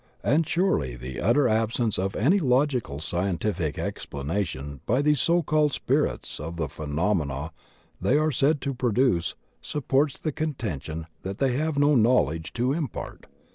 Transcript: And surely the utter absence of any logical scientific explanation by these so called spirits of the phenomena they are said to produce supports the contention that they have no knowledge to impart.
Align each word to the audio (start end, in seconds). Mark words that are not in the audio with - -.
And 0.23 0.47
surely 0.49 0.95
the 0.95 1.21
utter 1.21 1.47
absence 1.47 1.99
of 1.99 2.15
any 2.15 2.39
logical 2.39 2.99
scientific 2.99 3.77
explanation 3.77 4.81
by 4.87 5.03
these 5.03 5.21
so 5.21 5.43
called 5.43 5.73
spirits 5.73 6.39
of 6.39 6.57
the 6.57 6.67
phenomena 6.67 7.51
they 8.01 8.17
are 8.17 8.31
said 8.31 8.61
to 8.61 8.73
produce 8.73 9.35
supports 9.61 10.17
the 10.17 10.31
contention 10.31 11.05
that 11.21 11.37
they 11.37 11.55
have 11.55 11.77
no 11.77 11.93
knowledge 11.93 12.51
to 12.53 12.73
impart. 12.73 13.27